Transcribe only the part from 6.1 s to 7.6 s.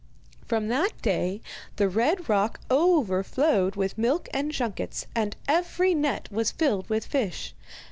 was filled with fish.